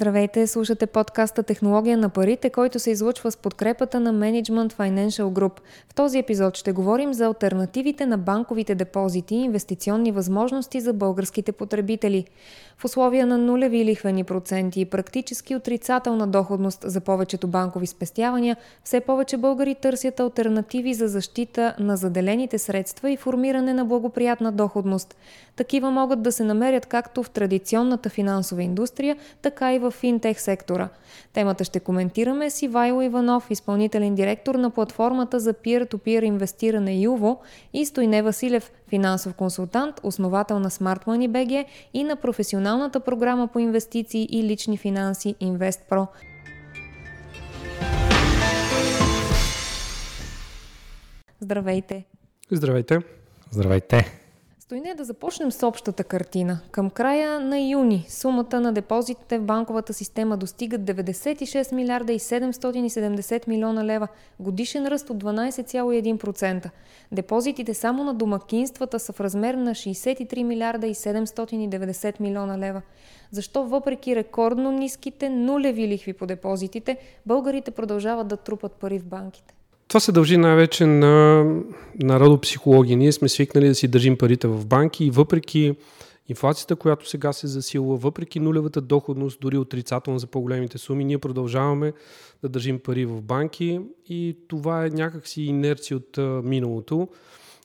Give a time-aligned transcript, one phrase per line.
[0.00, 5.52] Здравейте, слушате подкаста Технология на парите, който се излучва с подкрепата на Management Financial Group.
[5.88, 11.52] В този епизод ще говорим за альтернативите на банковите депозити и инвестиционни възможности за българските
[11.52, 12.24] потребители.
[12.78, 19.00] В условия на нулеви лихвени проценти и практически отрицателна доходност за повечето банкови спестявания, все
[19.00, 25.16] повече българи търсят альтернативи за защита на заделените средства и формиране на благоприятна доходност.
[25.56, 30.88] Такива могат да се намерят както в традиционната финансова индустрия, така и в финтех сектора.
[31.32, 37.40] Темата ще коментираме с Ивайло Иванов, изпълнителен директор на платформата за peer-to-peer инвестиране ЮВО
[37.72, 43.58] и Стойне Василев, финансов консултант, основател на Smart Money BG и на професионалната програма по
[43.58, 46.06] инвестиции и лични финанси InvestPro.
[51.40, 52.04] Здравейте!
[52.50, 52.98] Здравейте!
[53.50, 54.19] Здравейте!
[54.70, 56.60] Стойне да започнем с общата картина.
[56.70, 63.48] Към края на юни сумата на депозитите в банковата система достига 96 милиарда и 770
[63.48, 64.08] милиона лева,
[64.40, 66.70] годишен ръст от 12,1%.
[67.12, 72.82] Депозитите само на домакинствата са в размер на 63 милиарда и 790 милиона лева.
[73.30, 76.96] Защо въпреки рекордно ниските нулеви лихви по депозитите,
[77.26, 79.54] българите продължават да трупат пари в банките?
[79.90, 81.44] Това се дължи най-вече на
[81.94, 82.96] народопсихология.
[82.96, 85.74] Ние сме свикнали да си държим парите в банки и въпреки
[86.28, 91.92] инфлацията, която сега се засилва, въпреки нулевата доходност, дори отрицателна за по-големите суми, ние продължаваме
[92.42, 97.08] да държим пари в банки и това е някакси инерция от миналото.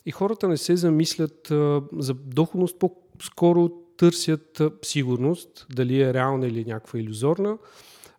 [0.05, 1.53] И хората не се замислят
[1.97, 7.57] за доходност, по-скоро търсят сигурност, дали е реална или някаква иллюзорна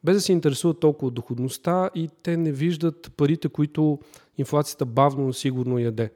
[0.06, 3.98] без да се интересуват толкова от доходността и те не виждат парите, които
[4.38, 6.10] инфлацията бавно, но сигурно яде.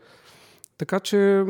[0.78, 1.44] Така че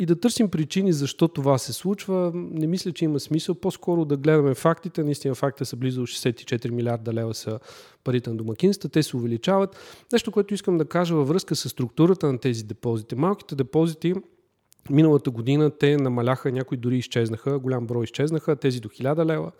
[0.00, 3.54] и да търсим причини защо това се случва, не мисля, че има смисъл.
[3.54, 5.04] По-скоро да гледаме фактите.
[5.04, 7.58] Наистина факта са близо 64 милиарда лева са
[8.04, 8.88] парите на домакинства.
[8.88, 9.76] Те се увеличават.
[10.12, 13.14] Нещо, което искам да кажа във връзка с структурата на тези депозити.
[13.14, 14.14] Малките депозити
[14.90, 19.52] миналата година те намаляха, някои дори изчезнаха, голям брой изчезнаха, тези до 1000 лева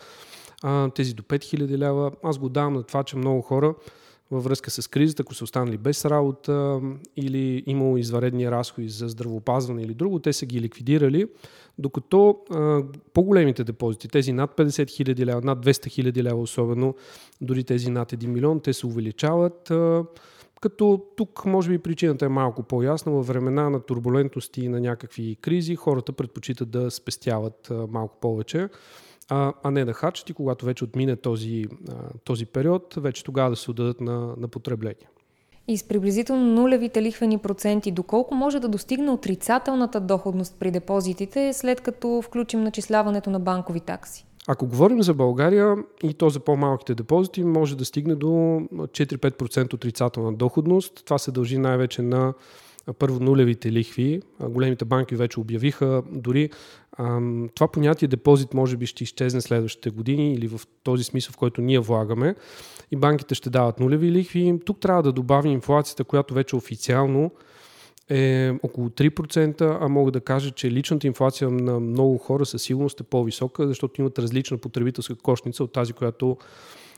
[0.63, 2.13] а, тези до 5000 лева.
[2.23, 3.75] Аз го давам на това, че много хора
[4.31, 6.81] във връзка с кризата, ако са останали без работа
[7.17, 11.27] или имало изваредни разходи за здравопазване или друго, те са ги ликвидирали,
[11.79, 12.83] докато а,
[13.13, 16.95] по-големите депозити, тези над 50 хиляди лева, над 200 хиляди лева особено,
[17.41, 19.71] дори тези над 1 милион, те се увеличават.
[19.71, 20.05] А,
[20.61, 23.13] като тук може би причината е малко по-ясна.
[23.13, 28.69] Във времена на турбулентности и на някакви кризи хората предпочитат да спестяват а, малко повече
[29.29, 31.93] а, а не да хачат и когато вече отмине този, а,
[32.25, 35.09] този период, вече тогава да се отдадат на, на потребление.
[35.69, 41.81] И с приблизително нулевите лихвени проценти, доколко може да достигне отрицателната доходност при депозитите, след
[41.81, 44.25] като включим начисляването на банкови такси?
[44.51, 50.33] Ако говорим за България и то за по-малките депозити, може да стигне до 4-5% отрицателна
[50.33, 51.05] доходност.
[51.05, 52.35] Това се дължи най-вече на
[52.93, 54.21] първо нулевите лихви.
[54.41, 56.51] Големите банки вече обявиха дори
[57.55, 61.61] това понятие депозит може би ще изчезне следващите години или в този смисъл, в който
[61.61, 62.35] ние влагаме
[62.91, 64.61] и банките ще дават нулеви лихви.
[64.65, 67.31] Тук трябва да добавим инфлацията, която вече официално
[68.09, 73.01] е около 3%, а мога да кажа, че личната инфлация на много хора със сигурност
[73.01, 76.37] е по-висока, защото имат различна потребителска кошница от тази, която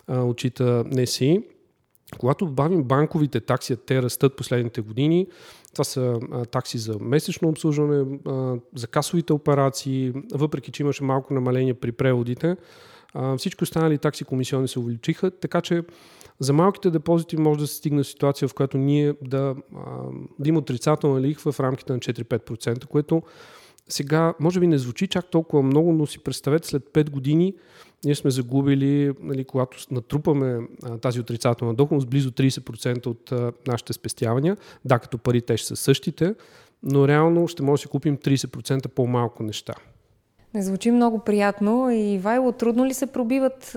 [0.06, 1.42] а, отчита НСИ.
[2.18, 5.26] Когато добавим банковите такси, те растат последните години,
[5.72, 6.20] това са
[6.50, 8.18] такси за месечно обслужване,
[8.74, 12.56] за касовите операции, въпреки че имаше малко намаление при преводите.
[13.38, 15.82] Всички останали такси комисионни се увеличиха, така че
[16.40, 19.54] за малките депозити може да се стигне ситуация, в която ние да,
[20.38, 23.22] да има отрицателна лихва в рамките на 4-5%, което
[23.92, 27.54] сега може би не звучи чак толкова много, но си представете след 5 години
[28.04, 33.92] ние сме загубили, нали, когато натрупаме а, тази отрицателна доходност, близо 30% от а, нашите
[33.92, 34.56] спестявания.
[34.84, 36.34] Да, като пари те ще са същите,
[36.82, 39.74] но реално ще може да си купим 30% по-малко неща.
[40.54, 43.76] Не звучи много приятно и Вайло, трудно ли се пробиват,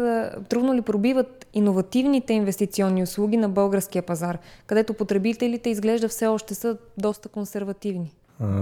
[0.49, 6.77] трудно ли пробиват иновативните инвестиционни услуги на българския пазар, където потребителите изглежда все още са
[6.97, 8.13] доста консервативни?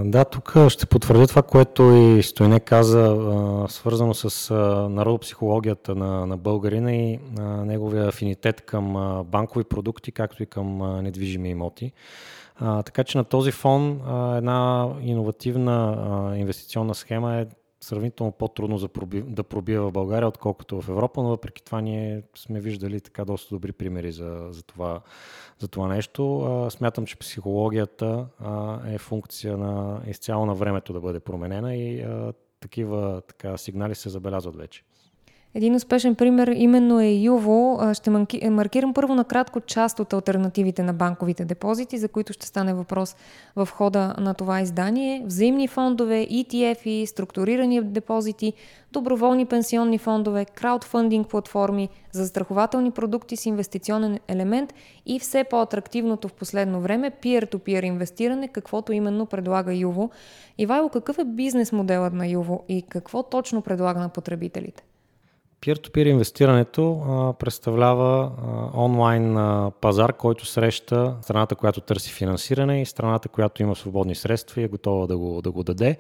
[0.06, 3.18] Да, тук ще потвърдя това, което и Стойне каза,
[3.70, 4.54] свързано с
[4.90, 7.20] народопсихологията на, на българина и
[7.66, 8.94] неговия афинитет към
[9.26, 11.92] банкови продукти, както и към недвижими имоти.
[12.60, 14.02] така че на този фон
[14.38, 17.46] една иновативна инвестиционна схема е
[17.82, 22.24] сравнително по-трудно за проби, да пробие в България, отколкото в Европа, но въпреки това ние
[22.36, 25.02] сме виждали така доста добри примери за, за, това,
[25.60, 26.42] за това нещо.
[26.42, 32.02] А, смятам, че психологията а, е функция на изцяло на времето да бъде променена и
[32.02, 34.84] а, такива така, сигнали се забелязват вече.
[35.56, 37.80] Един успешен пример именно е Юво.
[37.94, 38.10] Ще
[38.50, 43.16] маркирам първо накратко част от альтернативите на банковите депозити, за които ще стане въпрос
[43.56, 45.24] в хода на това издание.
[45.26, 48.54] Взаимни фондове, ETF-и, структурирани депозити,
[48.92, 54.74] доброволни пенсионни фондове, краудфандинг платформи, застрахователни продукти с инвестиционен елемент
[55.06, 60.10] и все по-атрактивното в последно време peer-to-peer инвестиране, каквото именно предлага Юво.
[60.58, 64.84] Ивайло, какъв е бизнес моделът на Юво и какво точно предлага на потребителите?
[65.66, 72.86] Peer-to-peer инвестирането а, представлява а, онлайн а, пазар, който среща страната, която търси финансиране и
[72.86, 75.98] страната, която има свободни средства и е готова да го, да го даде.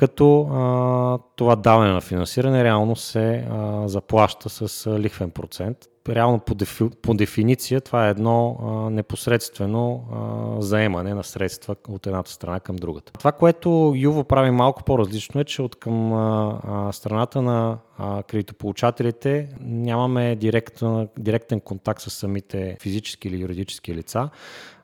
[0.00, 5.76] Като а, това даване на финансиране реално се а, заплаща с а, лихвен процент
[6.08, 12.06] реално по, дефи, по дефиниция това е едно а, непосредствено а, заемане на средства от
[12.06, 13.12] едната страна към другата.
[13.12, 18.22] Това, което Юво прави малко по-различно е, че от към а, а, страната на а,
[18.22, 24.30] кредитополучателите нямаме директен, директен контакт с самите физически или юридически лица,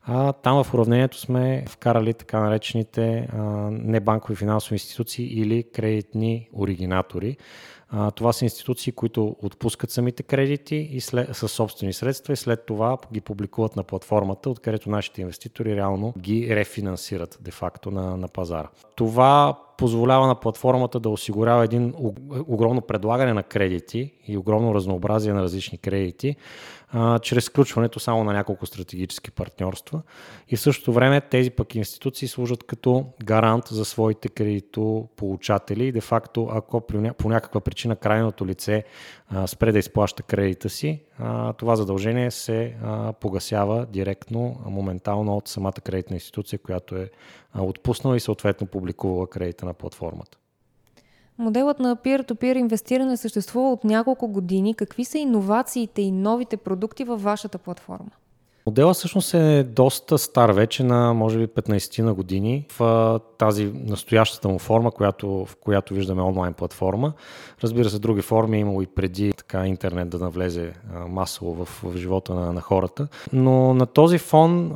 [0.09, 7.37] а там в уравнението сме вкарали така наречените а, небанкови финансови институции или кредитни оригинатори.
[7.89, 12.67] А, това са институции, които отпускат самите кредити и след, със собствени средства и след
[12.67, 18.69] това ги публикуват на платформата, откъдето нашите инвеститори реално ги рефинансират де-факто на, на пазара.
[18.97, 21.95] Това позволява на платформата да осигурява един
[22.49, 26.37] огромно предлагане на кредити и огромно разнообразие на различни кредити,
[26.89, 30.03] а, чрез включването само на няколко стратегически партньорства.
[30.49, 36.49] И в същото време тези пък институции служат като гарант за своите кредитополучатели и де-факто,
[36.53, 36.83] ако
[37.19, 38.85] по някаква причина крайното лице
[39.29, 45.49] а, спре да изплаща кредита си, а, това задължение се а, погасява директно, моментално от
[45.49, 47.11] самата кредитна институция, която е
[47.59, 50.39] отпуснала и съответно публикувала кредита на платформата.
[51.39, 54.75] Моделът на peer-to-peer инвестиране съществува от няколко години.
[54.75, 58.11] Какви са иновациите и новите продукти във вашата платформа?
[58.67, 64.49] Модела всъщност е доста стар вече на може би 15 на години в тази настоящата
[64.49, 67.13] му форма, която, в която виждаме онлайн платформа.
[67.63, 70.73] Разбира се, други форми е имало и преди така интернет да навлезе
[71.09, 73.09] масово в, в живота на, на хората.
[73.33, 74.73] Но на този фон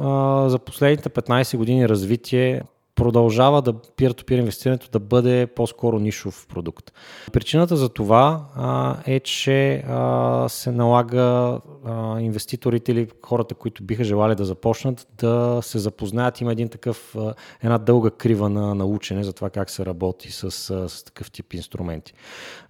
[0.48, 2.62] за последните 15 години развитие
[2.94, 6.92] продължава да peer-to-peer инвестирането да бъде по-скоро нишов продукт.
[7.32, 14.04] Причината за това а, е, че а, се налага а, инвеститорите или хората, които биха
[14.04, 16.40] желали да започнат, да се запознаят.
[16.40, 20.32] Има един такъв, а, една дълга крива на, на учене за това как се работи
[20.32, 20.50] с,
[20.88, 22.12] с такъв тип инструменти.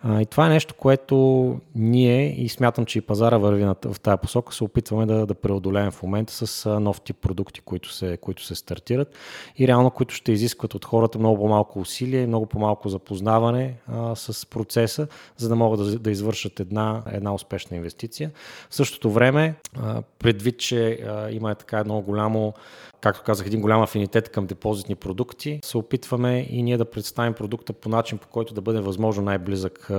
[0.02, 4.19] А, и това е нещо, което ние и смятам, че и пазара върви в тази
[4.23, 8.44] посока, се опитваме да, да преодолеем в момента с нов тип продукти, които се, които
[8.44, 9.14] се стартират
[9.58, 14.47] и реално, които ще изискват от хората много по-малко усилие много по-малко запознаване а, с
[14.47, 18.31] процеса, за да могат да, да извършат една, една успешна инвестиция.
[18.71, 22.55] В същото време, а, предвид, че а, има така едно голямо
[23.00, 25.61] както казах, един голям афинитет към депозитни продукти.
[25.64, 29.91] Се опитваме и ние да представим продукта по начин, по който да бъде възможно най-близък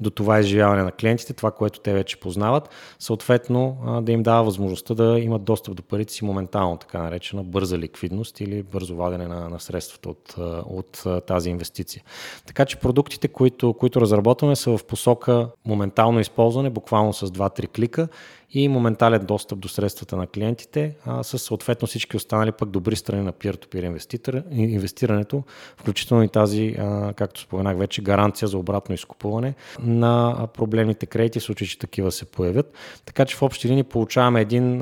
[0.00, 2.70] до това изживяване на клиентите, това, което те вече познават.
[2.98, 7.78] Съответно, да им дава възможността да имат достъп до парите си моментално, така наречена бърза
[7.78, 10.34] ликвидност или бързо вадене на, на средствата от,
[10.66, 12.02] от тази инвестиция.
[12.46, 18.08] Така че продуктите, които, които разработваме, са в посока моментално използване, буквално с 2-3 клика
[18.50, 23.22] и моментален достъп до средствата на клиентите, а, с съответно всички останали пък добри страни
[23.22, 25.42] на peer-to-peer инвестирането,
[25.76, 26.76] включително и тази,
[27.16, 32.24] както споменах вече, гаранция за обратно изкупуване на проблемните кредити, в случай, че такива се
[32.24, 32.72] появят.
[33.04, 34.78] Така че в общи линии получаваме един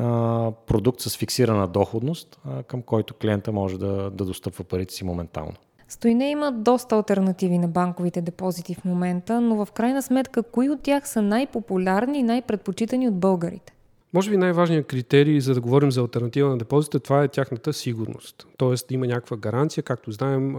[0.67, 5.55] продукт с фиксирана доходност, към който клиента може да, да достъпва парите си моментално.
[5.89, 10.83] Стойне има доста альтернативи на банковите депозити в момента, но в крайна сметка, кои от
[10.83, 13.73] тях са най-популярни и най-предпочитани от българите?
[14.13, 18.47] Може би най-важният критерий, за да говорим за альтернатива на депозита, това е тяхната сигурност.
[18.57, 19.83] Тоест има някаква гаранция.
[19.83, 20.57] Както знаем,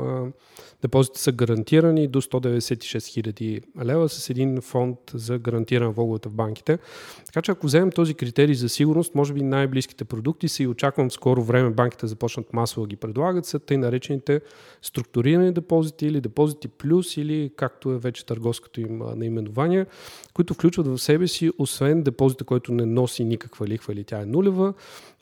[0.82, 6.78] депозитите са гарантирани до 196 хиляди лева с един фонд за гарантирана влоговете в банките.
[7.26, 11.12] Така че ако вземем този критерий за сигурност, може би най-близките продукти са и очаквам
[11.12, 14.42] скоро време банките започнат масово да ги предлагат, са тъй наречените
[14.82, 19.86] структурирани депозити или депозити плюс или както е вече търговското им наименование,
[20.34, 24.26] които включват в себе си, освен депозита, който не носи никаква лихва или тя е
[24.26, 24.74] нулева,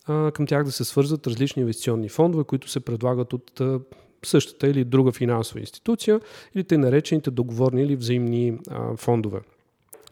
[0.07, 3.62] към тях да се свързват различни инвестиционни фондове, които се предлагат от
[4.25, 6.22] същата или друга финансова институция,
[6.55, 8.57] или те наречените договорни или взаимни
[8.98, 9.39] фондове.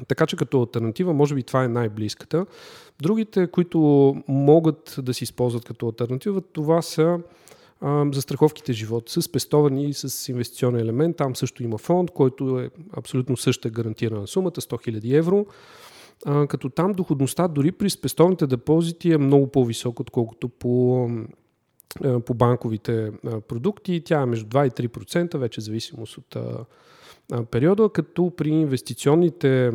[0.07, 2.45] Така че като альтернатива, може би това е най-близката.
[3.01, 3.77] Другите, които
[4.27, 7.19] могат да се използват като альтернатива, това са
[8.11, 11.17] за страховките живот с пестовани и с инвестиционен елемент.
[11.17, 15.45] Там също има фонд, който е абсолютно същата гарантирана сумата 100 000 евро.
[16.25, 21.09] А, като там доходността дори при спестовните депозити е много по-висока, отколкото по,
[22.25, 23.11] по банковите
[23.47, 24.01] продукти.
[24.05, 26.37] Тя е между 2 и 3%, вече зависимост от
[27.51, 29.71] периода, като при инвестиционните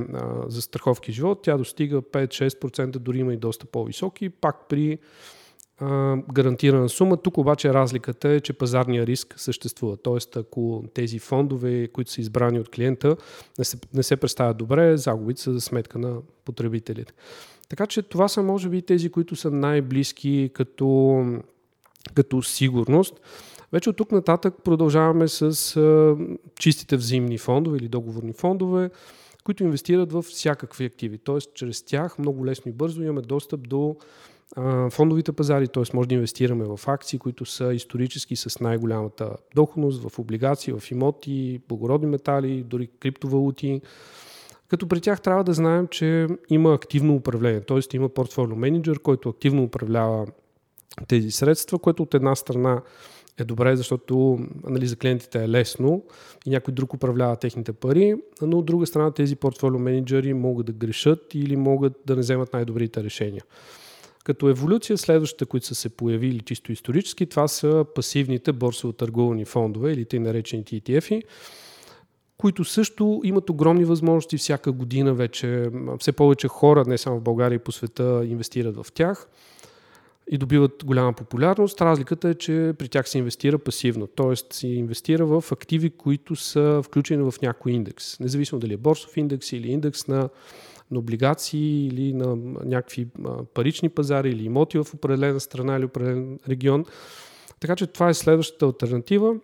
[0.46, 4.28] за страховки живот тя достига 5-6%, дори има и доста по-високи.
[4.28, 4.98] Пак при
[6.32, 7.16] гарантирана сума.
[7.16, 9.96] Тук обаче разликата е, че пазарния риск съществува.
[9.96, 13.16] Тоест, ако тези фондове, които са избрани от клиента,
[13.58, 17.12] не се, не се представят добре, загубите са за сметка на потребителите.
[17.68, 21.24] Така че това са, може би, тези, които са най-близки като,
[22.14, 23.20] като сигурност.
[23.72, 26.16] Вече от тук нататък продължаваме с а,
[26.58, 28.90] чистите взаимни фондове или договорни фондове,
[29.44, 31.18] които инвестират в всякакви активи.
[31.18, 33.96] Тоест, чрез тях много лесно и бързо имаме достъп до
[34.90, 35.82] фондовите пазари, т.е.
[35.94, 41.60] може да инвестираме в акции, които са исторически с най-голямата доходност, в облигации, в имоти,
[41.68, 43.80] благородни метали, дори криптовалути.
[44.68, 47.96] Като при тях трябва да знаем, че има активно управление, т.е.
[47.96, 50.26] има портфолио менеджер, който активно управлява
[51.08, 52.82] тези средства, което от една страна
[53.38, 56.04] е добре, защото нали, за клиентите е лесно
[56.46, 60.72] и някой друг управлява техните пари, но от друга страна тези портфолио менеджери могат да
[60.72, 63.42] грешат или могат да не вземат най-добрите решения.
[64.28, 69.92] Като еволюция, следващите, които са се появили чисто исторически, това са пасивните борсово търгувани фондове
[69.92, 71.22] или тъй наречените ETF-и,
[72.38, 75.70] които също имат огромни възможности всяка година вече.
[75.98, 79.28] Все повече хора, не само в България и по света, инвестират в тях
[80.30, 81.80] и добиват голяма популярност.
[81.80, 84.54] Разликата е, че при тях се инвестира пасивно, т.е.
[84.54, 88.20] се инвестира в активи, които са включени в някой индекс.
[88.20, 90.28] Независимо дали е борсов индекс или индекс на
[90.90, 93.06] на облигации или на някакви
[93.54, 96.84] парични пазари или имоти в определена страна или определен регион.
[97.60, 99.36] Така че това е следващата альтернатива.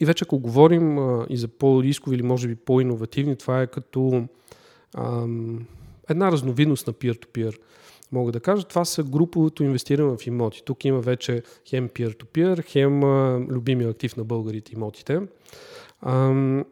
[0.00, 0.98] И вече ако говорим
[1.28, 4.24] и за по-рискови или може би по-инновативни, това е като
[4.96, 5.66] ам,
[6.08, 7.58] една разновидност на peer-to-peer.
[8.12, 10.62] Мога да кажа, това са груповото инвестиране в имоти.
[10.64, 13.04] Тук има вече хем peer-to-peer, хем
[13.50, 15.20] любимия актив на българите имотите.
[16.02, 16.64] Ам,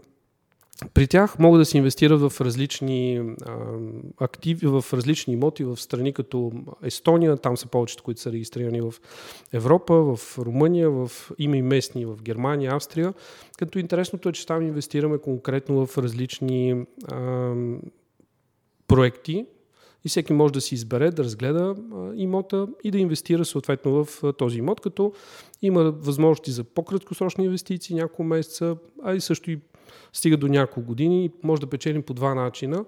[0.95, 3.57] при тях могат да се инвестират в различни а,
[4.19, 6.53] активи, в различни имоти в страни като
[6.83, 8.95] Естония, там са повечето, които са регистрирани в
[9.53, 13.15] Европа, в Румъния, в, има и местни в Германия, Австрия.
[13.59, 17.55] Като интересното е, че там инвестираме конкретно в различни а,
[18.89, 19.47] проекти,
[20.05, 24.25] и всеки може да си избере, да разгледа а, имота и да инвестира съответно в
[24.25, 25.13] а, този имот, като
[25.63, 29.61] има възможности за по-краткосрочни инвестиции, няколко месеца, а и също и
[30.13, 32.85] стига до няколко години и може да печелим по два начина.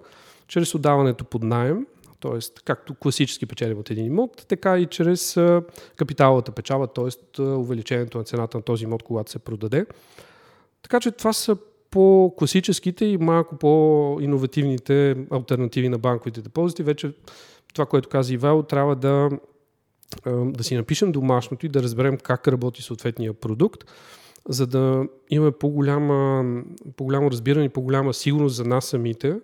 [0.47, 1.85] Чрез отдаването под найем,
[2.19, 2.61] т.е.
[2.65, 5.37] както класически печелим от един имот, така и чрез
[5.95, 7.41] капиталовата печала, т.е.
[7.41, 9.85] увеличението на цената на този имот, когато се продаде.
[10.81, 11.57] Така че това са
[11.91, 16.83] по-класическите и малко по-инновативните альтернативи на банковите депозити.
[16.83, 17.13] Вече
[17.73, 19.29] това, което каза Ивел, трябва да,
[20.25, 23.83] да си напишем домашното и да разберем как работи съответния продукт,
[24.49, 26.43] за да имаме по-голяма,
[26.97, 29.39] по-голямо разбиране и по-голяма сигурност за нас самите,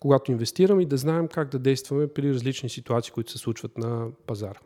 [0.00, 4.06] когато инвестираме и да знаем как да действаме при различни ситуации, които се случват на
[4.26, 4.58] пазара.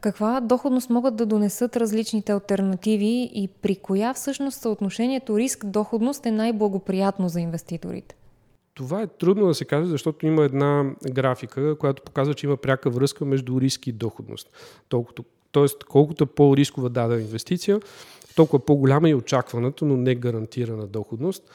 [0.00, 7.28] Каква доходност могат да донесат различните альтернативи и при коя всъщност съотношението риск-доходност е най-благоприятно
[7.28, 8.16] за инвеститорите?
[8.74, 12.90] Това е трудно да се каже, защото има една графика, която показва, че има пряка
[12.90, 14.48] връзка между риск и доходност.
[14.88, 17.80] Толкова, тоест, колкото по-рискова дадена инвестиция,
[18.38, 21.50] толкова по-голяма и очакваната, но не гарантирана доходност.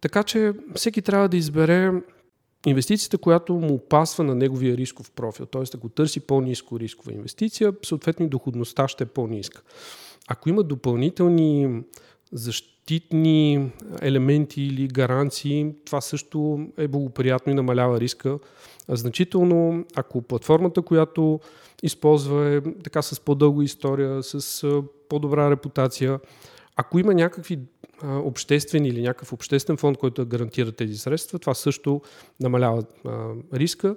[0.00, 1.92] Така че всеки трябва да избере
[2.66, 5.46] инвестицията, която му пасва на неговия рисков профил.
[5.46, 5.62] Т.е.
[5.74, 9.62] ако търси по-низко рискова инвестиция, съответно доходността ще е по-ниска.
[10.28, 11.82] Ако има допълнителни
[12.32, 13.70] защитни
[14.02, 18.38] елементи или гаранции, това също е благоприятно и намалява риска
[18.88, 19.84] значително.
[19.94, 21.40] Ако платформата, която
[21.82, 24.64] използва е така с по-дълга история, с
[25.12, 26.20] по-добра репутация,
[26.76, 27.58] ако има някакви
[28.02, 32.00] обществени или някакъв обществен фонд, който гарантира тези средства, това също
[32.40, 32.84] намалява
[33.54, 33.96] риска,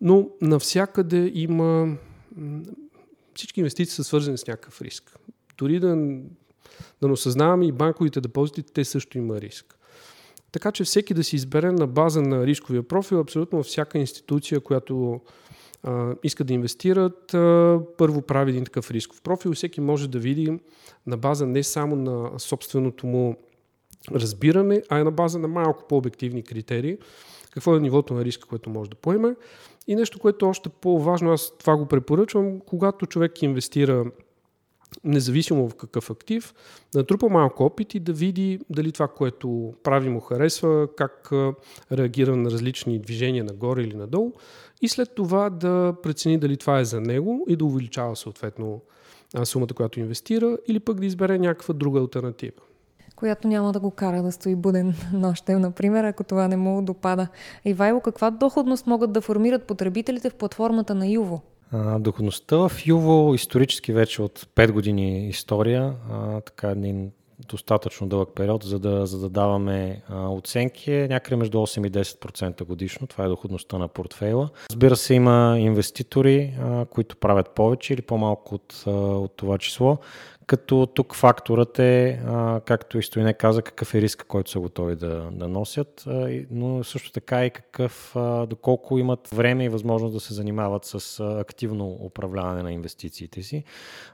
[0.00, 1.96] но навсякъде има
[3.34, 5.18] всички инвестиции са свързани с някакъв риск.
[5.58, 5.88] Дори да,
[7.00, 9.78] да не осъзнаваме и банковите депозити, те също има риск.
[10.52, 15.20] Така че всеки да си избере на база на рисковия профил, абсолютно всяка институция, която
[15.82, 17.26] а, искат да инвестират,
[17.98, 19.52] първо прави един такъв рисков профил.
[19.52, 20.58] Всеки може да види
[21.06, 23.36] на база не само на собственото му
[24.12, 26.98] разбиране, а и на база на малко по-обективни критерии,
[27.50, 29.34] какво е нивото на риска, което може да поеме.
[29.86, 34.04] И нещо, което е още по-важно, аз това го препоръчвам, когато човек инвестира
[35.04, 36.54] независимо в какъв актив,
[36.92, 41.30] да натрупа малко опит и да види дали това, което прави му харесва, как
[41.92, 44.32] реагира на различни движения нагоре или надолу
[44.82, 48.80] и след това да прецени дали това е за него и да увеличава съответно
[49.44, 52.60] сумата, която инвестира или пък да избере някаква друга альтернатива
[53.20, 57.28] която няма да го кара да стои буден нощем, например, ако това не му допада.
[57.64, 61.42] Ивайло, каква доходност могат да формират потребителите в платформата на Юво?
[61.98, 67.10] доходността в Юво исторически вече от 5 години история, а, така един
[67.48, 71.90] достатъчно дълъг период, за да, за да даваме а, оценки е някъде между 8 и
[71.90, 73.06] 10% годишно.
[73.06, 74.48] Това е доходността на портфейла.
[74.70, 79.98] Разбира се, има инвеститори, а, които правят повече или по-малко от, а, от това число
[80.50, 84.96] като тук факторът е, а, както и Стоине каза, какъв е риска, който са готови
[84.96, 90.14] да, да носят, а, но също така и какъв, а, доколко имат време и възможност
[90.14, 93.64] да се занимават с а, активно управляване на инвестициите си,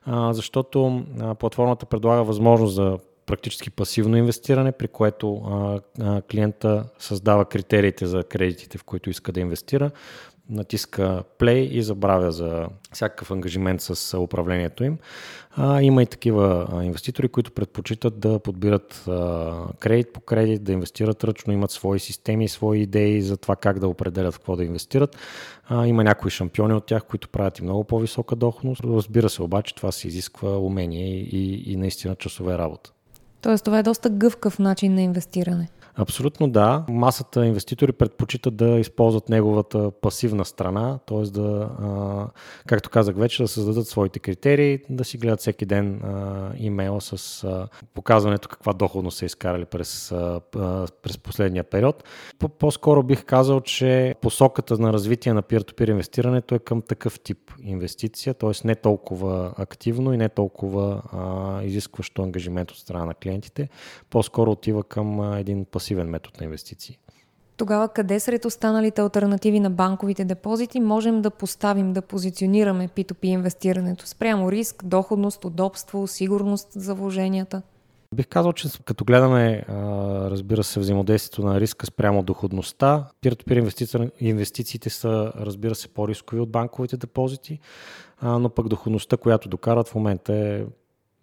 [0.05, 6.85] а, защото а, платформата предлага възможност за практически пасивно инвестиране, при което а, а, клиента
[6.99, 9.91] създава критериите за кредитите, в които иска да инвестира,
[10.51, 14.99] натиска play и забравя за всякакъв ангажимент с управлението им.
[15.51, 21.25] А, има и такива инвеститори, които предпочитат да подбират а, кредит по кредит, да инвестират
[21.25, 25.17] ръчно, имат свои системи, свои идеи за това как да определят в какво да инвестират.
[25.69, 28.85] А, има някои шампиони от тях, които правят и много по-висока доходност.
[28.85, 32.93] Разбира се, обаче това се изисква умение и, и, и наистина часове работа.
[33.47, 35.69] Тоест това е доста гъвкав начин на инвестиране.
[35.99, 36.85] Абсолютно да.
[36.89, 41.23] Масата инвеститори предпочитат да използват неговата пасивна страна, т.е.
[41.23, 41.69] да,
[42.67, 46.03] както казах вече, да създадат своите критерии, да си гледат всеки ден
[46.57, 47.47] имейла с
[47.95, 50.15] показването каква доходност са изкарали през,
[51.03, 52.05] през последния период.
[52.59, 58.35] По-скоро бих казал, че посоката на развитие на peer-to-peer инвестирането е към такъв тип инвестиция,
[58.35, 58.51] т.е.
[58.65, 61.03] не толкова активно и не толкова
[61.65, 63.69] изискващо ангажимент от страна на клиентите.
[64.11, 66.99] По-скоро отива към един пасивен пасивен метод на инвестиции.
[67.57, 74.07] Тогава къде сред останалите альтернативи на банковите депозити можем да поставим, да позиционираме P2P инвестирането
[74.07, 77.63] спрямо риск, доходност, удобство, сигурност за вложенията?
[78.15, 79.65] Бих казал, че като гледаме,
[80.31, 86.97] разбира се, взаимодействието на риска спрямо доходността, peer-to-peer инвестициите са, разбира се, по-рискови от банковите
[86.97, 87.59] депозити,
[88.23, 90.65] но пък доходността, която докарат в момента е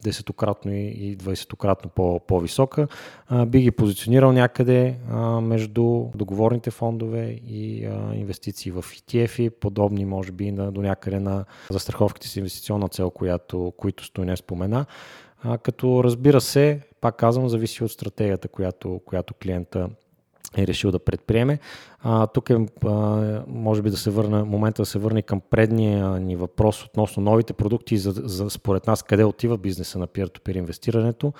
[0.03, 2.87] десетократно и 20-кратно по- по-висока.
[3.27, 4.97] А, би ги позиционирал някъде
[5.41, 12.27] между договорните фондове и инвестиции в ETF-и, подобни може би на, до някъде на застраховките
[12.27, 14.85] с инвестиционна цел, която, които стои не спомена.
[15.63, 19.89] Като разбира се, пак казвам, зависи от стратегията, която, която клиента
[20.57, 21.59] е решил да предприеме.
[22.05, 22.89] А, тук е, а,
[23.47, 27.53] може би да се върна, момента да се върне към предния ни въпрос относно новите
[27.53, 31.33] продукти за, за, според нас къде отива бизнеса на peer-to-peer инвестирането.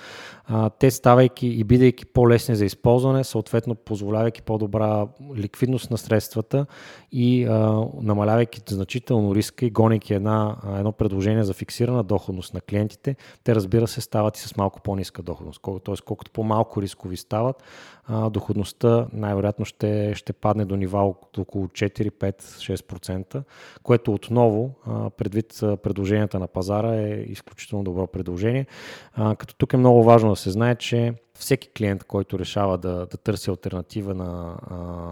[0.46, 6.66] А, те ставайки и бидейки по-лесни за използване, съответно позволявайки по-добра ликвидност на средствата
[7.12, 13.16] и а, намалявайки значително риска и гонейки една, едно предложение за фиксирана доходност на клиентите,
[13.44, 15.62] те разбира се стават и с малко по-ниска доходност.
[15.86, 15.96] Т.е.
[16.06, 17.64] колкото по-малко рискови стават,
[18.08, 23.44] а, доходността най-вероятно ще, ще падне до нива от около 4, 5, 6%,
[23.84, 24.72] което отново,
[25.18, 28.66] предвид предложенията на пазара, е изключително добро предложение.
[29.38, 33.18] Като тук е много важно да се знае, че всеки клиент, който решава да, да
[33.18, 34.58] търси альтернатива на,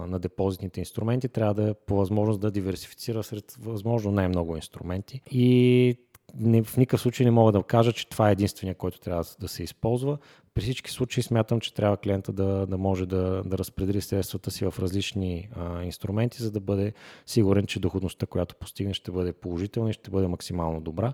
[0.08, 5.20] на депозитните инструменти, трябва да е по възможност да диверсифицира сред възможно най-много инструменти.
[5.30, 5.96] И
[6.34, 9.48] не, в никакъв случай не мога да кажа, че това е единствения, който трябва да
[9.48, 10.18] се използва.
[10.54, 14.64] При всички случаи смятам, че трябва клиента да, да може да, да разпредели средствата си
[14.64, 16.92] в различни а, инструменти, за да бъде
[17.26, 21.12] сигурен, че доходността, която постигне, ще бъде положителна и ще бъде максимално добра.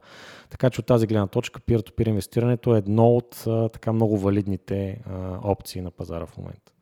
[0.51, 5.03] Така че от тази гледна точка peer-to-peer инвестирането е едно от а, така много валидните
[5.07, 6.73] а, опции на пазара в момента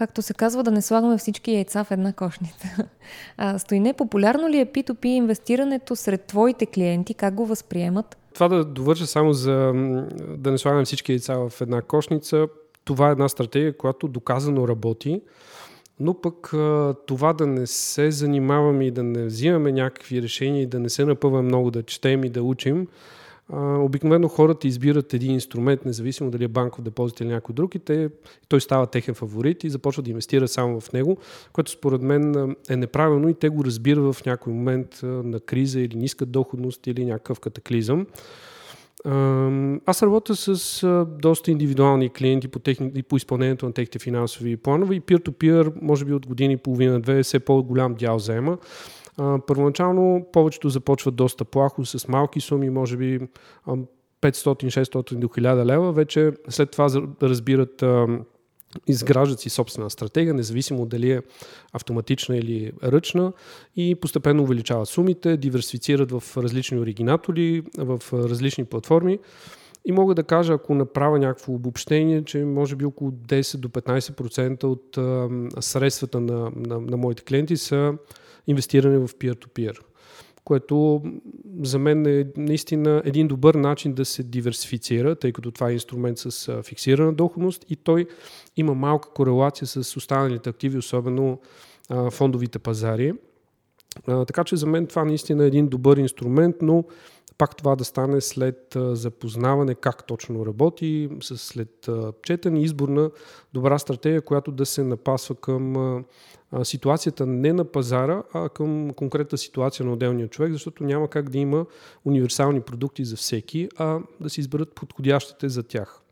[0.00, 2.68] както се казва, да не слагаме всички яйца в една кошница.
[3.36, 7.14] А, Стойне, популярно ли е P2P инвестирането сред твоите клиенти?
[7.14, 8.16] Как го възприемат?
[8.34, 9.72] Това да довърша само за
[10.36, 12.48] да не слагаме всички яйца в една кошница,
[12.84, 15.22] това е една стратегия, която доказано работи,
[16.00, 16.52] но пък
[17.06, 21.04] това да не се занимаваме и да не взимаме някакви решения и да не се
[21.04, 22.86] напъваме много да четем и да учим,
[23.58, 28.08] обикновено хората избират един инструмент, независимо дали е банков депозит или някой друг, и те,
[28.48, 31.18] той става техен фаворит и започват да инвестират само в него,
[31.52, 35.96] което според мен е неправилно и те го разбират в някой момент на криза или
[35.96, 38.06] ниска доходност или някакъв катаклизъм.
[39.86, 45.00] Аз работя с доста индивидуални клиенти по, техни, по изпълнението на техните финансови планове и
[45.00, 48.58] peer-to-peer, може би от години и половина-две, все по-голям дял заема.
[49.46, 53.20] Първоначално повечето започват доста плахо, с малки суми, може би
[54.22, 56.88] 500-600 до 1000 лева, вече след това
[57.22, 57.84] разбират
[58.86, 61.22] изграждат си собствена стратегия, независимо дали е
[61.72, 63.32] автоматична или ръчна
[63.76, 69.18] и постепенно увеличават сумите, диверсифицират в различни оригинатори, в различни платформи.
[69.84, 74.64] И мога да кажа, ако направя някакво обобщение, че може би около 10 до 15%
[74.64, 77.94] от средствата на, на, на моите клиенти са
[78.50, 79.78] инвестирани в peer-to-peer
[80.44, 81.02] което
[81.62, 86.18] за мен е наистина един добър начин да се диверсифицира, тъй като това е инструмент
[86.18, 88.06] с фиксирана доходност и той
[88.56, 91.38] има малка корелация с останалите активи, особено
[92.10, 93.12] фондовите пазари.
[94.06, 96.84] Така че за мен това наистина е един добър инструмент, но
[97.40, 101.88] пак това да стане след запознаване как точно работи, след
[102.22, 103.10] четене, избор на
[103.52, 106.04] добра стратегия, която да се напасва към
[106.62, 111.38] ситуацията не на пазара, а към конкретна ситуация на отделния човек, защото няма как да
[111.38, 111.66] има
[112.04, 116.02] универсални продукти за всеки, а да се изберат подходящите за тях.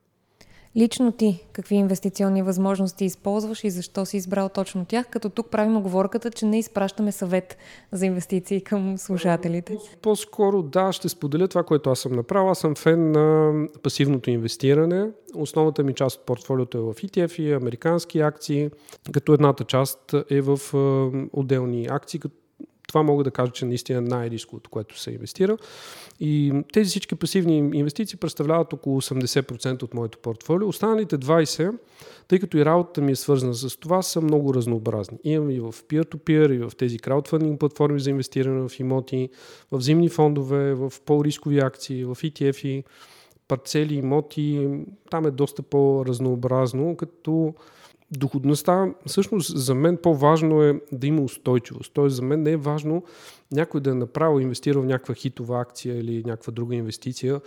[0.76, 5.76] Лично ти, какви инвестиционни възможности използваш и защо си избрал точно тях, като тук правим
[5.76, 7.56] оговорката, че не изпращаме съвет
[7.92, 9.78] за инвестиции към служателите?
[10.02, 12.50] По-скоро да, ще споделя това, което аз съм направил.
[12.50, 13.52] Аз съм фен на
[13.82, 15.10] пасивното инвестиране.
[15.34, 18.70] Основната ми част от портфолиото е в ETF и американски акции,
[19.12, 20.58] като едната част е в
[21.32, 22.34] отделни акции, като
[22.88, 25.56] това мога да кажа, че наистина най-рисковото, което се инвестира.
[26.20, 30.68] И тези всички пасивни инвестиции представляват около 80% от моето портфолио.
[30.68, 31.74] Останалите 20%,
[32.28, 35.18] тъй като и работата ми е свързана с това, са много разнообразни.
[35.24, 39.28] Имам и в peer-to-peer, и в тези краудфандинг платформи за инвестиране в имоти,
[39.72, 42.84] в зимни фондове, в по-рискови акции, в ETF-и,
[43.48, 44.68] парцели, имоти.
[45.10, 47.54] Там е доста по-разнообразно, като
[48.10, 51.92] доходността, всъщност за мен по-важно е да има устойчивост.
[51.94, 53.02] Тоест за мен не е важно
[53.52, 57.40] някой да е направил, инвестирал в някаква хитова акция или някаква друга инвестиция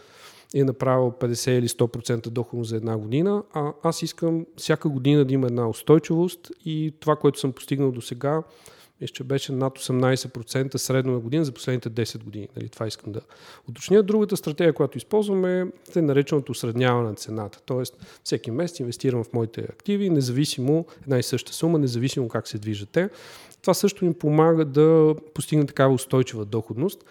[0.54, 5.26] и е направил 50 или 100% доходност за една година, а аз искам всяка година
[5.26, 8.43] да има една устойчивост и това, което съм постигнал до сега,
[9.01, 12.47] мисля, че беше над 18% средно на година за последните 10 години.
[12.55, 13.21] Нали, това искам да
[13.69, 14.03] уточня.
[14.03, 17.59] Другата стратегия, която използваме е нареченото осредняване на цената.
[17.65, 22.57] Тоест, всеки месец инвестирам в моите активи, независимо една и съща сума, независимо как се
[22.57, 23.09] движат те.
[23.61, 27.05] Това също им помага да постигне такава устойчива доходност,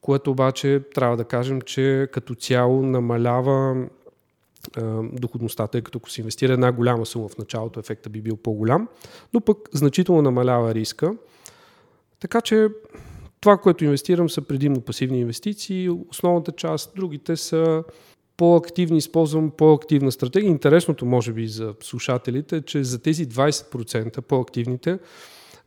[0.00, 3.86] което обаче трябва да кажем, че като цяло намалява
[5.12, 8.88] доходността, тъй като ако се инвестира една голяма сума в началото, ефекта би бил по-голям,
[9.34, 11.14] но пък значително намалява риска.
[12.20, 12.68] Така че
[13.40, 15.90] това, което инвестирам, са предимно пасивни инвестиции.
[16.10, 17.84] Основната част, другите са
[18.36, 20.48] по-активни, използвам по-активна стратегия.
[20.48, 24.98] Интересното, може би, за слушателите е, че за тези 20% по-активните,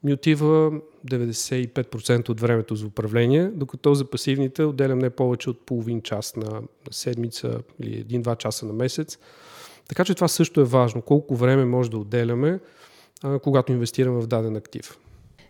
[0.03, 0.71] ми отива
[1.07, 6.61] 95% от времето за управление, докато за пасивните отделям не повече от половин час на,
[6.91, 9.17] седмица или един-два часа на месец.
[9.87, 11.01] Така че това също е важно.
[11.01, 12.59] Колко време може да отделяме,
[13.43, 14.97] когато инвестираме в даден актив.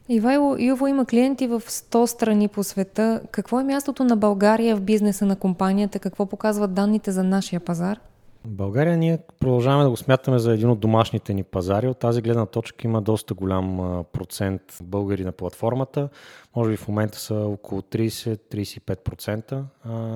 [0.09, 3.21] Ивайло Юво има клиенти в 100 страни по света.
[3.31, 5.99] Какво е мястото на България в бизнеса на компанията?
[5.99, 7.99] Какво показват данните за нашия пазар?
[8.45, 11.87] България ние продължаваме да го смятаме за един от домашните ни пазари.
[11.87, 13.77] От тази гледна точка има доста голям
[14.13, 16.09] процент българи на платформата.
[16.55, 19.63] Може би в момента са около 30-35%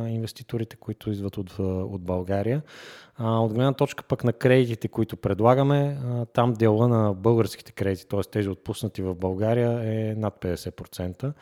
[0.07, 2.61] инвеститорите, които идват от, от България.
[3.19, 5.97] От гледна точка пък на кредитите, които предлагаме,
[6.33, 8.21] там дела на българските кредити, т.е.
[8.31, 11.33] тези отпуснати в България е над 50%.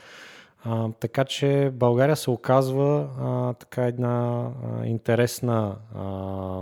[1.00, 4.48] Така че България се оказва а, така една
[4.82, 6.62] а, интересна, а,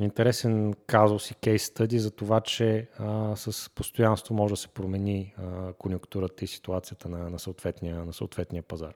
[0.00, 5.34] интересен казус и кейс стъди за това, че а, с постоянство може да се промени
[5.38, 8.92] а, конъюнктурата и ситуацията на, на, съответния, на съответния пазар.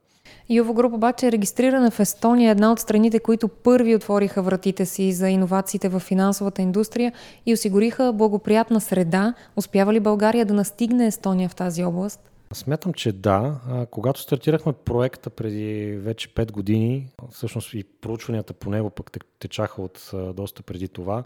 [0.49, 5.13] Юво Груп обаче е регистрирана в Естония, една от страните, които първи отвориха вратите си
[5.13, 7.13] за иновациите в финансовата индустрия
[7.47, 9.35] и осигуриха благоприятна среда.
[9.57, 12.34] Успява ли България да настигне Естония в тази област?
[12.55, 13.61] Смятам, че да.
[13.91, 20.11] Когато стартирахме проекта преди вече 5 години, всъщност и проучванията по него пък течаха от
[20.35, 21.25] доста преди това,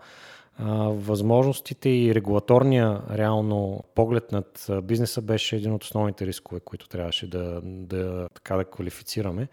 [0.88, 7.60] възможностите и регулаторния реално поглед над бизнеса беше един от основните рискове, които трябваше да,
[7.64, 9.48] да, така да квалифицираме.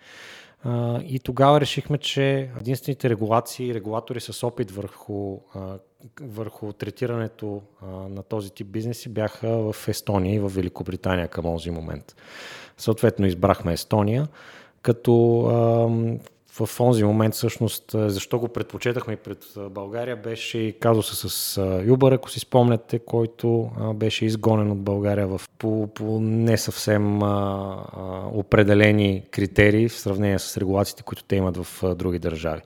[1.04, 5.40] И тогава решихме, че единствените регулации, регулатори с опит върху,
[6.22, 7.62] върху третирането
[8.10, 12.16] на този тип бизнеси бяха в Естония и в Великобритания към този момент.
[12.78, 14.28] Съответно избрахме Естония,
[14.82, 15.12] като
[16.60, 19.38] в този момент всъщност защо го предпочетахме и пред
[19.70, 25.42] България беше и казуса с Юбър, ако си спомняте, който беше изгонен от България в
[25.58, 31.58] по, по не съвсем а, а, определени критерии в сравнение с регулациите, които те имат
[31.58, 32.62] в а, други държави.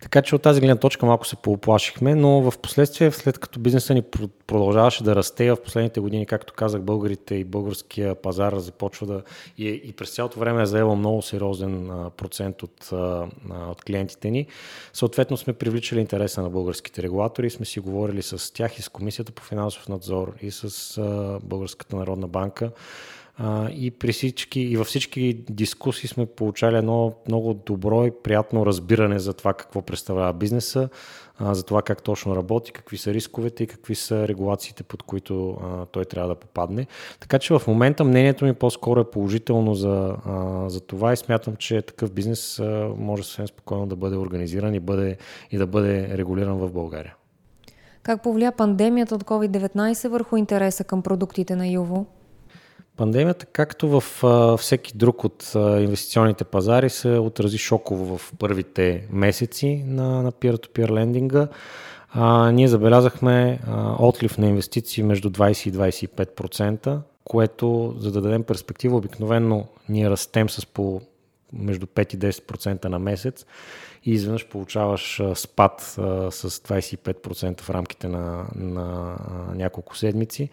[0.00, 3.94] Така че от тази гледна точка малко се пооплашихме, но в последствие, след като бизнеса
[3.94, 4.02] ни
[4.46, 9.22] продължаваше да расте, в последните години, както казах, българите и българския пазар започва да
[9.58, 12.92] и, и през цялото време е заела много сериозен процент от,
[13.50, 14.46] от клиентите ни.
[14.92, 19.32] Съответно сме привличали интереса на българските регулатори сме си говорили с тях и с Комисията
[19.32, 21.00] по финансов надзор и с
[21.42, 22.70] Българската народна банка.
[23.70, 29.18] И, при всички, и във всички дискусии сме получали едно много добро и приятно разбиране
[29.18, 30.88] за това какво представлява бизнеса,
[31.40, 35.58] за това как точно работи, какви са рисковете и какви са регулациите, под които
[35.92, 36.86] той трябва да попадне.
[37.20, 40.16] Така че в момента мнението ми по-скоро е положително за,
[40.66, 42.60] за това и смятам, че такъв бизнес
[42.96, 45.16] може съвсем спокойно да бъде организиран и, бъде,
[45.50, 47.14] и да бъде регулиран в България.
[48.02, 52.06] Как повлия пандемията от COVID-19 върху интереса към продуктите на Юво?
[52.96, 59.06] Пандемията, както в а, всеки друг от а, инвестиционните пазари, се отрази шоково в първите
[59.10, 61.48] месеци на, на peer-to-peer лендинга.
[62.10, 65.72] А, ние забелязахме а, отлив на инвестиции между 20 и
[66.16, 71.00] 25%, което, за да дадем перспектива, обикновено ние растем с по
[71.52, 73.46] между 5 и 10% на месец
[74.04, 79.16] и изведнъж получаваш спад с 25% в рамките на, на
[79.54, 80.50] няколко седмици.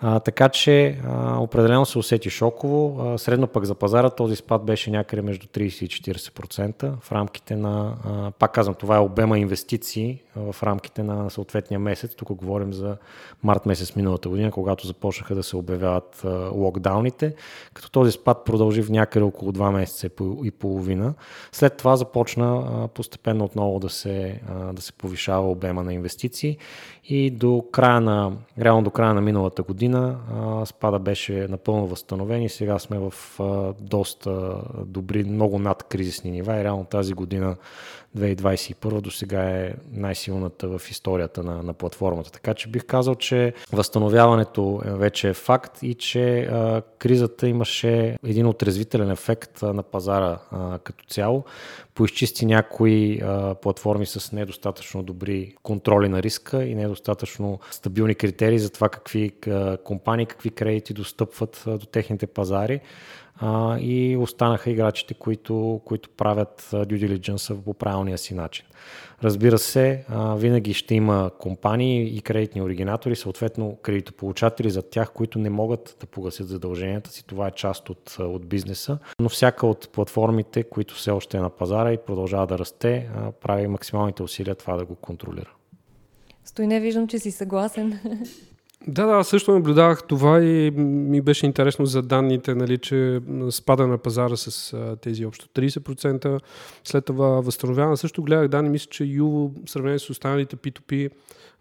[0.00, 3.00] А, така че а, определено се усети шоково.
[3.00, 7.56] А, средно пък за пазара този спад беше някъде между 30 и 40% в рамките
[7.56, 12.14] на, а, пак казвам, това е обема инвестиции в рамките на съответния месец.
[12.14, 12.96] Тук говорим за
[13.42, 17.34] март месец миналата година, когато започнаха да се обявяват а, локдауните,
[17.74, 20.08] като този спад продължи в някъде около 2 месеца
[20.44, 21.14] и половина.
[21.52, 26.58] След това започна а, постепенно отново да се, а, да се повишава обема на инвестиции
[27.04, 32.42] и до края на, реално до края на миналата година а, спада беше напълно възстановен
[32.42, 33.14] и сега сме в
[33.80, 37.56] доста добри, много над кризисни нива и реално тази година
[38.16, 42.32] 2021 до сега е най-силната в историята на, на платформата.
[42.32, 48.46] Така че бих казал, че възстановяването вече е факт и че а, кризата имаше един
[48.46, 51.44] отрезвителен ефект на пазара а, като цяло.
[51.94, 58.70] Поизчисти някои а, платформи с недостатъчно добри контроли на риска и недостатъчно стабилни критерии за
[58.70, 62.80] това какви а, компании, какви кредити достъпват а, до техните пазари
[63.38, 68.66] а, и останаха играчите, които, които правят due diligence по правилния си начин.
[69.22, 75.38] Разбира се, а, винаги ще има компании и кредитни оригинатори, съответно кредитополучатели за тях, които
[75.38, 77.26] не могат да погасят задълженията си.
[77.26, 78.98] Това е част от, от бизнеса.
[79.20, 83.32] Но всяка от платформите, които все още е на пазара и продължава да расте, а,
[83.32, 85.50] прави максималните усилия това да го контролира.
[86.44, 88.00] Стой, не виждам, че си съгласен.
[88.88, 93.98] Да, да, също наблюдавах това и ми беше интересно за данните, нали, че спада на
[93.98, 96.40] пазара с тези общо 30%.
[96.84, 97.96] След това възстановяване.
[97.96, 101.10] Също гледах данни, мисля, че Юво в сравнение с останалите P2P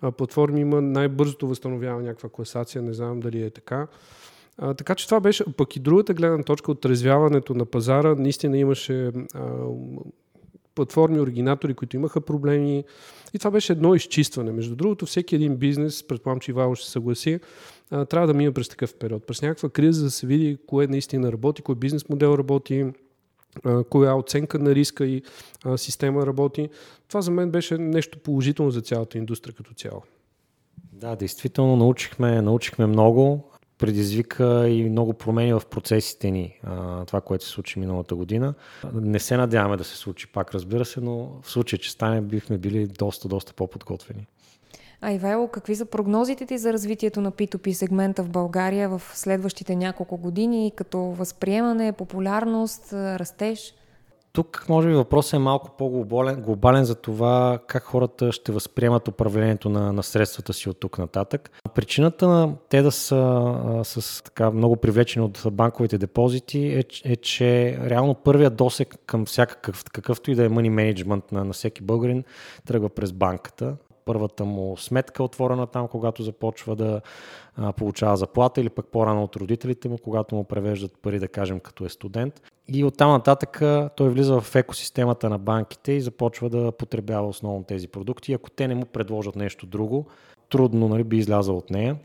[0.01, 3.88] а, платформи има най-бързото възстановяване някаква класация, не знам дали е така.
[4.58, 8.58] А, така че това беше, пък и другата гледна точка от трезвяването на пазара, наистина
[8.58, 9.12] имаше а,
[10.75, 12.83] платформи, оригинатори, които имаха проблеми.
[13.33, 14.51] И това беше едно изчистване.
[14.51, 17.39] Между другото, всеки един бизнес, предполагам, че Ивайло ще съгласи,
[17.89, 19.27] трябва да мине през такъв период.
[19.27, 22.85] През някаква криза, за да се види кое наистина работи, кой бизнес модел работи,
[23.89, 25.21] коя оценка на риска и
[25.75, 26.69] система работи.
[27.07, 30.01] Това за мен беше нещо положително за цялата индустрия като цяло.
[30.93, 36.59] Да, действително научихме, научихме много предизвика и много промени в процесите ни,
[37.07, 38.53] това, което се случи миналата година.
[38.93, 42.57] Не се надяваме да се случи пак, разбира се, но в случай, че стане, бихме
[42.57, 44.27] били доста, доста по-подготвени.
[45.01, 49.75] А Ивайло, какви са прогнозите ти за развитието на P2P сегмента в България в следващите
[49.75, 53.73] няколко години, като възприемане, популярност, растеж?
[54.36, 59.69] Тук, може би, въпросът е малко по-глобален глобален за това как хората ще възприемат управлението
[59.69, 61.52] на, на средствата си от тук нататък.
[61.76, 67.15] Причината на те да са а, с така много привлечени от банковите депозити е, е
[67.15, 71.82] че реално първият досек към всякакъв, какъвто и да е money management на, на всеки
[71.82, 72.24] българин
[72.65, 77.02] тръгва през банката първата му сметка отворена там, когато започва да
[77.56, 81.60] а, получава заплата или пък по-рано от родителите му, когато му превеждат пари, да кажем,
[81.60, 82.41] като е студент.
[82.67, 83.62] И оттам нататък
[83.95, 88.34] той влиза в екосистемата на банките и започва да потребява основно тези продукти.
[88.34, 90.06] Ако те не му предложат нещо друго,
[90.49, 91.97] трудно нали, би излязъл от нея.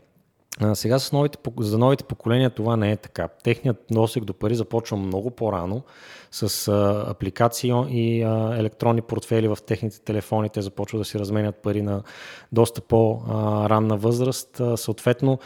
[0.59, 3.27] А, сега с новите, за новите поколения това не е така.
[3.27, 5.83] Техният досег до пари започва много по-рано
[6.31, 10.49] с а, апликации и а, електронни портфели в техните телефони.
[10.49, 12.03] Те започват да си разменят пари на
[12.51, 14.59] доста по-ранна възраст.
[14.59, 15.39] А, съответно,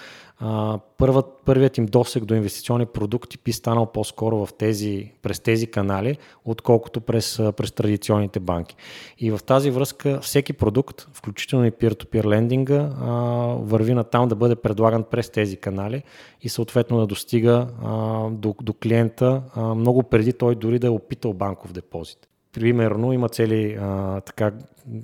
[0.97, 6.17] първат, първият им досег до инвестиционни продукти би станал по-скоро в тези, през тези канали,
[6.45, 8.75] отколкото през, през традиционните банки.
[9.17, 12.81] И в тази връзка всеки продукт, включително и peer-to-peer лендинга,
[13.59, 16.03] върви на там да бъде предлаган през тези канали
[16.41, 20.89] и съответно да достига а, до, до клиента а, много преди той дори да е
[20.89, 24.51] опитал банков депозит примерно има цели, а, така,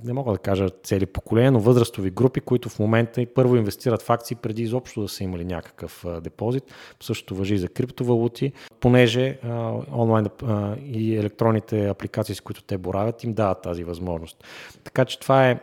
[0.04, 4.02] не мога да кажа цели поколения, но възрастови групи, които в момента и първо инвестират
[4.02, 6.64] в акции преди изобщо да са имали някакъв а, депозит.
[7.00, 12.78] Същото въжи и за криптовалути, понеже а, онлайн а, и електронните апликации, с които те
[12.78, 14.44] боравят, им дават тази възможност.
[14.84, 15.60] Така че това е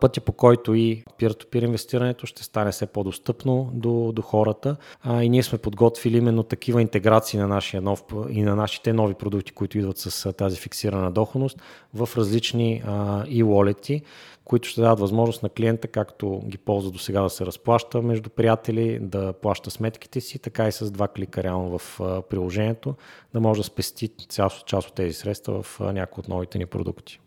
[0.00, 5.28] пътя по който и peer-to-peer инвестирането ще стане все по-достъпно до, до хората а, и
[5.28, 9.78] ние сме подготвили именно такива интеграции на нашия нов и на нашите нови продукти, които
[9.78, 11.62] идват с тази фиксирана доходност
[11.94, 14.02] в различни а, e-wallet,
[14.44, 18.30] които ще дадат възможност на клиента, както ги ползва до сега да се разплаща между
[18.30, 22.94] приятели, да плаща сметките си, така и с два клика реално в приложението,
[23.32, 27.20] да може да спести част, част от тези средства в някои от новите ни продукти.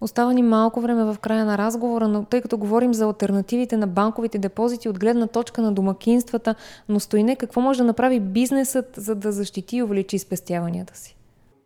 [0.00, 3.86] Остава ни малко време в края на разговора, но тъй като говорим за альтернативите на
[3.86, 6.54] банковите депозити от гледна точка на домакинствата,
[6.88, 11.16] но стоине какво може да направи бизнесът, за да защити и увеличи спестяванията си?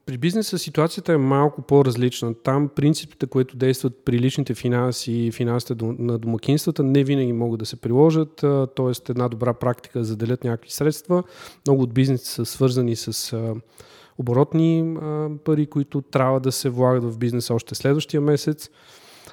[0.06, 2.34] При бизнеса ситуацията е малко по-различна.
[2.34, 7.66] Там принципите, които действат при личните финанси и финансите на домакинствата, не винаги могат да
[7.66, 8.44] се приложат.
[8.74, 11.22] Тоест една добра практика да заделят някакви средства.
[11.66, 13.36] Много от бизнеси са свързани с
[14.18, 14.96] оборотни
[15.44, 18.70] пари, които трябва да се влагат в бизнеса още следващия месец.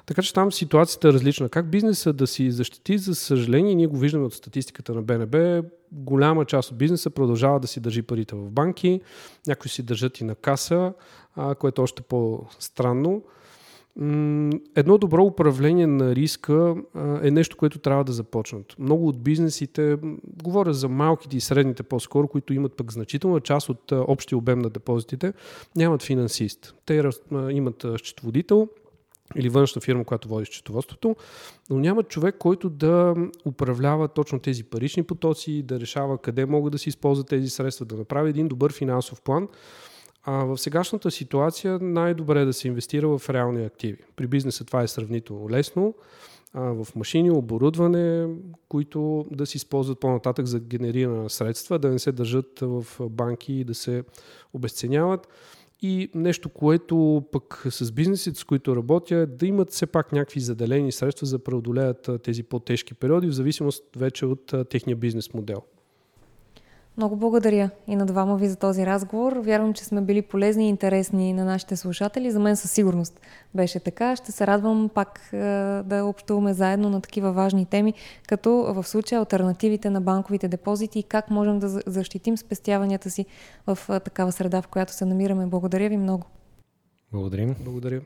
[0.06, 1.50] Така че там ситуацията е различна.
[1.50, 6.46] Как бизнеса да си защити, за съжаление, ние го виждаме от статистиката на БНБ, голяма
[6.46, 9.02] част от бизнеса продължава да си държи парите в банки,
[9.48, 10.94] някои си държат и на каса,
[11.60, 13.24] което е още по-странно.
[14.75, 16.75] Едно добро управление на риска
[17.23, 18.75] е нещо, което трябва да започнат.
[18.80, 19.97] Много от бизнесите,
[20.43, 24.69] говоря за малките и средните по-скоро, които имат пък значителна част от общия обем на
[24.69, 25.34] депозитите,
[25.75, 26.75] нямат финансист.
[26.86, 27.04] Те
[27.49, 28.67] имат счетоводител
[29.36, 31.15] или външна фирма, която води счетоводството,
[31.69, 36.77] но нямат човек, който да управлява точно тези парични потоци, да решава къде могат да
[36.77, 39.47] се използват тези средства, да направи един добър финансов план,
[40.23, 43.97] а в сегашната ситуация най-добре е да се инвестира в реални активи.
[44.15, 45.93] При бизнеса това е сравнително лесно.
[46.53, 48.27] А, в машини, оборудване,
[48.69, 53.53] които да се използват по-нататък за генериране на средства, да не се държат в банки
[53.53, 54.03] и да се
[54.53, 55.27] обесценяват.
[55.81, 60.39] И нещо, което пък с бизнесите, с които работя, е да имат все пак някакви
[60.39, 65.62] заделени средства за да преодолеят тези по-тежки периоди, в зависимост вече от техния бизнес модел.
[66.97, 69.34] Много благодаря и на двама ви за този разговор.
[69.34, 72.32] Вярвам, че сме били полезни и интересни на нашите слушатели.
[72.32, 73.19] За мен със сигурност
[73.56, 74.15] беше така.
[74.15, 75.38] Ще се радвам пак е,
[75.86, 77.93] да общуваме заедно на такива важни теми,
[78.27, 83.25] като в случая альтернативите на банковите депозити и как можем да защитим спестяванията си
[83.67, 85.45] в е, такава среда, в която се намираме.
[85.45, 86.25] Благодаря ви много.
[87.12, 87.56] Благодарим.
[87.60, 88.01] Благодаря.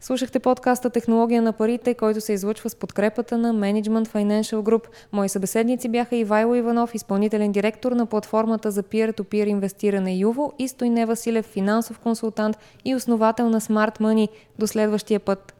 [0.00, 4.86] Слушахте подкаста Технология на парите, който се излъчва с подкрепата на Management Financial Group.
[5.12, 11.06] Мои събеседници бяха Ивайло Иванов, изпълнителен директор на платформата за peer-to-peer инвестиране Юво и Стойне
[11.06, 14.28] Василев, финансов консултант и основател на Smart Money.
[14.58, 15.57] До следващия път!